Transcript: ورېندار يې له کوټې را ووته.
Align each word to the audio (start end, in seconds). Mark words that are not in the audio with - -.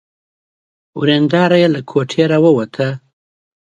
ورېندار 0.99 1.51
يې 1.61 1.67
له 1.75 1.81
کوټې 1.89 2.23
را 2.31 2.37
ووته. 2.43 2.87